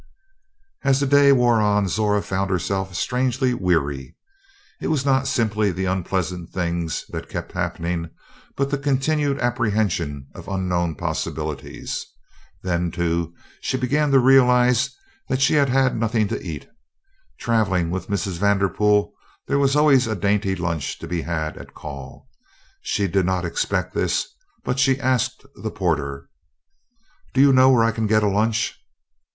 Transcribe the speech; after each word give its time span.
As 0.83 0.99
the 0.99 1.05
day 1.05 1.31
wore 1.31 1.61
on 1.61 1.87
Zora 1.87 2.23
found 2.23 2.49
herself 2.49 2.95
strangely 2.95 3.53
weary. 3.53 4.17
It 4.81 4.87
was 4.87 5.05
not 5.05 5.27
simply 5.27 5.69
the 5.71 5.85
unpleasant 5.85 6.49
things 6.49 7.05
that 7.09 7.29
kept 7.29 7.51
happening, 7.51 8.09
but 8.55 8.71
the 8.71 8.79
continued 8.79 9.37
apprehension 9.37 10.25
of 10.33 10.47
unknown 10.47 10.95
possibilities. 10.95 12.03
Then, 12.63 12.89
too, 12.89 13.35
she 13.61 13.77
began 13.77 14.09
to 14.09 14.17
realize 14.17 14.89
that 15.29 15.39
she 15.39 15.53
had 15.53 15.69
had 15.69 15.95
nothing 15.95 16.27
to 16.29 16.41
eat. 16.41 16.67
Travelling 17.37 17.91
with 17.91 18.07
Mrs. 18.09 18.39
Vanderpool 18.39 19.13
there 19.45 19.59
was 19.59 19.75
always 19.75 20.07
a 20.07 20.15
dainty 20.15 20.55
lunch 20.55 20.97
to 20.97 21.07
be 21.07 21.21
had 21.21 21.57
at 21.59 21.75
call. 21.75 22.27
She 22.81 23.05
did 23.07 23.27
not 23.27 23.45
expect 23.45 23.93
this, 23.93 24.25
but 24.63 24.79
she 24.79 24.99
asked 24.99 25.45
the 25.53 25.69
porter: 25.69 26.27
"Do 27.35 27.41
you 27.41 27.53
know 27.53 27.69
where 27.69 27.83
I 27.83 27.91
can 27.91 28.07
get 28.07 28.23
a 28.23 28.27
lunch?" 28.27 28.79